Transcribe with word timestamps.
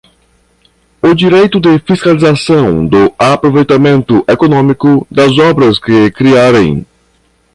o 0.99 1.13
direito 1.13 1.59
de 1.59 1.77
fiscalização 1.77 2.83
do 2.87 3.13
aproveitamento 3.19 4.25
econômico 4.27 5.05
das 5.11 5.37
obras 5.37 5.77
que 5.77 6.09
criarem 6.09 6.83